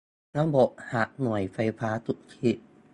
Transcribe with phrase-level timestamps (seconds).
[0.37, 2.51] ระบบหักลบหน่วยไฟฟ้าสุทธิ